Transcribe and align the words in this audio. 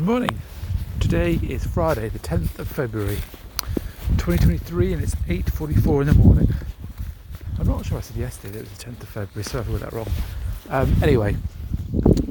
Good 0.00 0.06
morning. 0.06 0.40
Today 0.98 1.38
is 1.42 1.66
Friday, 1.66 2.08
the 2.08 2.18
10th 2.18 2.58
of 2.58 2.68
February, 2.68 3.18
2023, 4.16 4.94
and 4.94 5.02
it's 5.02 5.14
8:44 5.28 6.00
in 6.00 6.06
the 6.06 6.14
morning. 6.14 6.54
I'm 7.58 7.66
not 7.66 7.84
sure 7.84 7.98
I 7.98 8.00
said 8.00 8.16
yesterday 8.16 8.54
that 8.54 8.58
it 8.60 8.70
was 8.70 8.78
the 8.78 8.84
10th 8.84 9.02
of 9.02 9.08
February, 9.10 9.44
so 9.44 9.60
I 9.60 9.62
got 9.64 9.80
that 9.80 9.92
wrong. 9.92 10.08
Um, 10.70 10.96
anyway, 11.02 11.36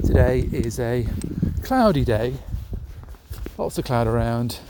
today 0.04 0.50
is 0.52 0.80
a 0.80 1.06
cloudy 1.62 2.04
day, 2.04 2.38
lots 3.56 3.78
of 3.78 3.86
cloud 3.86 4.08
around, 4.08 4.62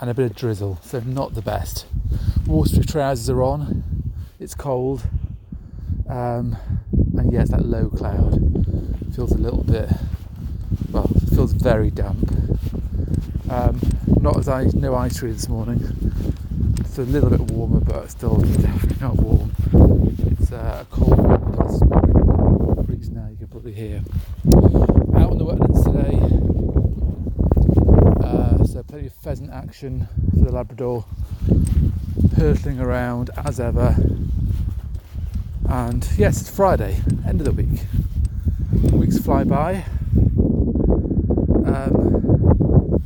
and 0.00 0.10
a 0.10 0.14
bit 0.14 0.28
of 0.28 0.36
drizzle, 0.36 0.80
so 0.82 0.98
not 0.98 1.34
the 1.34 1.42
best. 1.42 1.86
Waterproof 2.48 2.88
trousers 2.88 3.30
are 3.30 3.44
on. 3.44 3.84
It's 4.40 4.56
cold, 4.56 5.06
um, 6.08 6.56
and 7.16 7.32
yeah, 7.32 7.42
it's 7.42 7.52
that 7.52 7.64
low 7.64 7.88
cloud. 7.88 8.40
Feels 9.14 9.30
a 9.30 9.38
little 9.38 9.62
bit 9.62 9.88
well, 10.90 11.10
it 11.14 11.30
feels 11.34 11.52
very 11.52 11.90
damp. 11.90 12.30
Um, 13.50 13.80
not 14.20 14.36
as 14.36 14.48
I 14.48 14.64
no 14.74 14.94
ice 14.94 15.20
cream 15.20 15.32
this 15.32 15.48
morning. 15.48 15.80
It's 16.80 16.98
a 16.98 17.02
little 17.02 17.30
bit 17.30 17.40
warmer, 17.40 17.80
but 17.80 18.10
still 18.10 18.36
definitely 18.36 18.96
not 19.00 19.16
warm. 19.16 19.52
It's 20.32 20.52
uh, 20.52 20.84
a 20.84 20.94
cold 20.94 21.18
wind. 21.18 22.86
Breeze 22.86 23.10
now, 23.10 23.28
you 23.28 23.36
can 23.36 23.46
probably 23.48 23.72
hear. 23.72 24.02
Out 25.16 25.30
on 25.30 25.38
the 25.38 25.44
wetlands 25.44 25.84
today, 25.84 26.18
uh, 28.26 28.64
so 28.64 28.82
plenty 28.82 29.06
of 29.06 29.14
pheasant 29.14 29.50
action 29.50 30.08
for 30.30 30.44
the 30.44 30.52
Labrador, 30.52 31.04
hurtling 32.36 32.80
around 32.80 33.30
as 33.44 33.60
ever. 33.60 33.96
And 35.68 36.08
yes, 36.16 36.40
it's 36.40 36.50
Friday, 36.50 37.00
end 37.26 37.40
of 37.40 37.44
the 37.44 37.52
week. 37.52 37.80
Weeks 38.92 39.18
fly 39.18 39.44
by. 39.44 39.84
Um, 41.68 43.02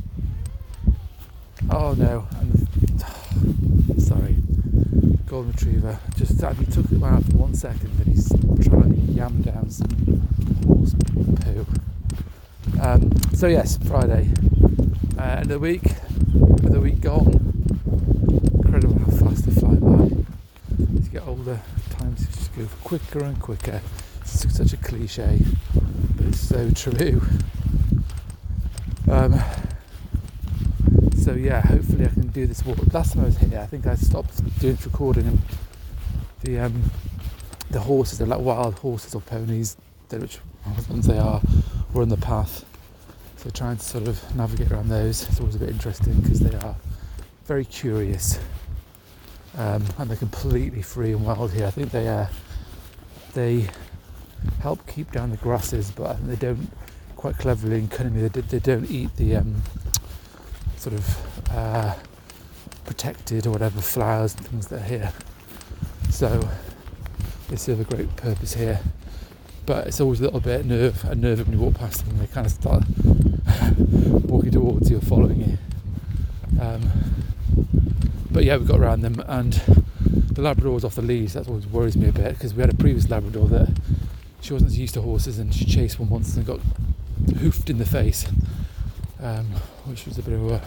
oh 1.69 1.93
no, 1.97 2.25
I'm, 2.39 3.99
sorry, 3.99 4.37
golden 5.25 5.51
retriever. 5.51 5.99
Just 6.15 6.41
he 6.41 6.65
took 6.65 6.87
him 6.87 7.03
out 7.03 7.23
for 7.25 7.37
one 7.37 7.53
second 7.53 7.91
and 7.99 8.07
he's 8.07 8.29
trying 8.65 8.93
to 8.93 9.11
yam 9.11 9.41
down 9.41 9.69
some 9.69 10.25
horse 10.65 10.95
poo. 11.41 11.65
Um, 12.81 13.11
so 13.33 13.47
yes, 13.47 13.77
Friday, 13.85 14.29
uh, 15.17 15.21
end 15.21 15.43
of 15.43 15.47
the 15.49 15.59
week, 15.59 15.83
another 16.33 16.79
week 16.79 17.01
gone. 17.01 17.33
Incredible 18.53 18.97
how 18.99 19.27
fast 19.27 19.45
they 19.45 19.51
fly 19.51 19.75
by. 19.75 20.05
As 20.97 21.05
you 21.05 21.11
get 21.11 21.27
older, 21.27 21.59
times 21.89 22.25
just 22.27 22.55
go 22.55 22.65
quicker 22.83 23.23
and 23.23 23.39
quicker. 23.41 23.81
It's 24.21 24.55
such 24.55 24.71
a 24.71 24.77
cliche, 24.77 25.41
but 26.15 26.27
it's 26.27 26.39
so 26.39 26.71
true. 26.71 27.21
Um, 29.13 29.39
so 31.21 31.33
yeah, 31.33 31.61
hopefully 31.61 32.05
I 32.05 32.09
can 32.09 32.29
do 32.29 32.47
this 32.47 32.65
walk. 32.65 32.79
Last 32.91 33.13
time 33.13 33.21
I 33.21 33.25
was 33.27 33.37
here, 33.37 33.59
I 33.59 33.67
think 33.67 33.85
I 33.85 33.93
stopped 33.93 34.59
doing 34.59 34.75
recording 34.83 35.27
and 35.27 35.39
the 36.41 36.59
um, 36.61 36.91
the 37.69 37.79
horses, 37.79 38.17
they're 38.17 38.27
like 38.27 38.39
wild 38.39 38.73
horses 38.79 39.13
or 39.13 39.21
ponies, 39.21 39.77
which 40.09 40.39
ones 40.89 41.05
they 41.05 41.19
are, 41.19 41.41
were 41.93 42.01
on 42.01 42.09
the 42.09 42.17
path. 42.17 42.65
So 43.37 43.51
trying 43.51 43.77
to 43.77 43.83
sort 43.83 44.07
of 44.07 44.35
navigate 44.35 44.71
around 44.71 44.89
those 44.89 45.29
is 45.29 45.39
always 45.39 45.55
a 45.55 45.59
bit 45.59 45.69
interesting 45.69 46.19
because 46.21 46.39
they 46.39 46.57
are 46.57 46.75
very 47.45 47.65
curious 47.65 48.39
um, 49.59 49.83
and 49.99 50.09
they're 50.09 50.17
completely 50.17 50.81
free 50.81 51.11
and 51.11 51.23
wild 51.23 51.51
here. 51.51 51.67
I 51.67 51.71
think 51.71 51.91
they 51.91 52.07
uh, 52.07 52.25
they 53.35 53.67
help 54.59 54.87
keep 54.87 55.11
down 55.11 55.29
the 55.29 55.37
grasses, 55.37 55.91
but 55.91 56.25
they 56.27 56.35
don't 56.35 56.67
quite 57.23 57.37
cleverly 57.37 57.79
and 57.79 57.89
cunningly. 57.89 58.27
They, 58.27 58.41
they 58.41 58.59
don't 58.59 58.91
eat 58.91 59.15
the 59.15 59.37
um, 59.37 59.61
sort 60.75 60.93
of 60.93 61.51
uh, 61.51 61.93
protected 62.83 63.47
or 63.47 63.51
whatever 63.51 63.79
flowers 63.79 64.35
and 64.35 64.45
things 64.45 64.67
that 64.67 64.81
are 64.81 64.83
here. 64.83 65.13
So 66.09 66.49
they 67.47 67.55
serve 67.55 67.79
a 67.79 67.85
great 67.85 68.13
purpose 68.17 68.55
here. 68.55 68.81
But 69.65 69.87
it's 69.87 70.01
always 70.01 70.19
a 70.19 70.23
little 70.23 70.41
bit 70.41 70.65
nerve 70.65 71.05
unnerving 71.05 71.45
when 71.45 71.57
you 71.57 71.63
walk 71.63 71.75
past 71.75 72.03
them 72.03 72.09
and 72.09 72.19
they 72.19 72.27
kind 72.27 72.45
of 72.45 72.51
start 72.51 72.83
walking 74.29 74.51
towards 74.51 74.91
you 74.91 74.97
or 74.97 75.01
following 75.01 75.39
you. 75.39 75.57
Um, 76.61 76.91
but 78.31 78.43
yeah, 78.43 78.57
we 78.57 78.65
got 78.65 78.81
around 78.81 78.99
them 78.99 79.23
and 79.27 79.53
the 80.03 80.41
Labrador 80.41 80.73
was 80.73 80.83
off 80.83 80.95
the 80.95 81.01
lead. 81.01 81.31
So 81.31 81.39
that 81.39 81.47
always 81.47 81.67
worries 81.67 81.95
me 81.95 82.09
a 82.09 82.11
bit 82.11 82.33
because 82.33 82.53
we 82.53 82.59
had 82.59 82.69
a 82.69 82.75
previous 82.75 83.09
Labrador 83.09 83.47
that 83.47 83.69
she 84.41 84.51
wasn't 84.51 84.73
used 84.73 84.95
to 84.95 85.01
horses 85.01 85.39
and 85.39 85.55
she 85.55 85.63
chased 85.63 86.01
one 86.01 86.09
once 86.09 86.35
and 86.35 86.45
got 86.45 86.59
hoofed 87.39 87.69
in 87.69 87.77
the 87.77 87.85
face, 87.85 88.27
um, 89.21 89.45
which 89.85 90.05
was 90.05 90.17
a 90.17 90.23
bit 90.23 90.33
of 90.33 90.51
a 90.51 90.61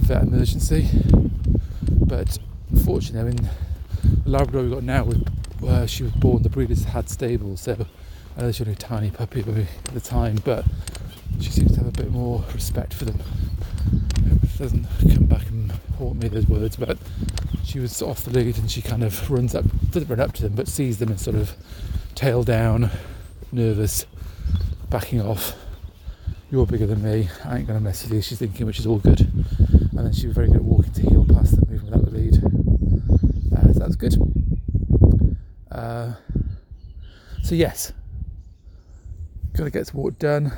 vet 0.00 0.22
emergency. 0.22 0.88
But 1.88 2.38
fortunately, 2.84 3.20
I 3.20 3.34
mean, 3.34 3.50
the 4.24 4.30
Labrador 4.30 4.62
we 4.62 4.70
got 4.70 4.82
now 4.82 5.04
was 5.04 5.18
where 5.60 5.86
she 5.86 6.02
was 6.04 6.12
born. 6.12 6.42
The 6.42 6.48
breeders 6.48 6.84
had 6.84 7.08
stables, 7.08 7.62
so 7.62 7.86
I 8.36 8.42
know 8.42 8.52
she 8.52 8.62
was 8.62 8.72
a 8.72 8.76
tiny 8.76 9.10
puppy 9.10 9.40
at 9.40 9.94
the 9.94 10.00
time, 10.00 10.36
but 10.44 10.64
she 11.40 11.50
seems 11.50 11.72
to 11.72 11.78
have 11.78 11.88
a 11.88 11.92
bit 11.92 12.10
more 12.10 12.44
respect 12.54 12.94
for 12.94 13.04
them. 13.04 13.20
It 14.42 14.58
doesn't 14.58 14.86
come 15.14 15.26
back 15.26 15.48
and 15.48 15.72
haunt 15.98 16.22
me 16.22 16.28
those 16.28 16.48
words, 16.48 16.76
but 16.76 16.98
she 17.64 17.78
was 17.78 18.00
off 18.00 18.24
the 18.24 18.30
lead 18.30 18.58
and 18.58 18.70
she 18.70 18.80
kind 18.80 19.04
of 19.04 19.30
runs 19.30 19.54
up, 19.54 19.64
doesn't 19.90 20.08
run 20.08 20.20
up 20.20 20.32
to 20.34 20.42
them, 20.42 20.54
but 20.54 20.68
sees 20.68 20.98
them 20.98 21.10
and 21.10 21.20
sort 21.20 21.36
of 21.36 21.54
tail 22.14 22.42
down, 22.42 22.90
nervous, 23.52 24.06
backing 24.90 25.20
off. 25.20 25.54
You're 26.50 26.66
bigger 26.66 26.86
than 26.86 27.02
me. 27.02 27.28
I 27.44 27.58
ain't 27.58 27.66
gonna 27.66 27.80
mess 27.80 28.04
with 28.04 28.12
you. 28.14 28.22
She's 28.22 28.38
thinking, 28.38 28.66
which 28.66 28.78
is 28.78 28.86
all 28.86 28.98
good. 28.98 29.20
And 29.20 30.06
then 30.06 30.12
she 30.12 30.26
was 30.26 30.34
very 30.34 30.46
good 30.48 30.56
at 30.56 30.64
walking 30.64 30.92
to 30.92 31.02
heel 31.02 31.26
past 31.26 31.56
them, 31.56 31.64
moving 31.68 31.90
without 31.90 32.04
the 32.04 32.10
lead. 32.10 32.36
Uh, 33.54 33.72
so 33.72 33.78
that 33.78 33.86
was 33.86 33.96
good. 33.96 34.16
Uh, 35.70 36.12
so 37.42 37.54
yes, 37.54 37.92
got 39.54 39.64
to 39.64 39.70
get 39.70 39.86
some 39.86 40.00
work 40.00 40.18
done. 40.18 40.52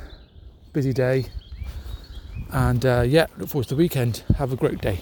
Busy 0.73 0.93
day, 0.93 1.25
and 2.53 2.85
uh, 2.85 3.03
yeah, 3.05 3.27
look 3.37 3.49
forward 3.49 3.67
to 3.67 3.75
the 3.75 3.77
weekend. 3.77 4.23
Have 4.37 4.53
a 4.53 4.55
great 4.55 4.79
day. 4.79 5.01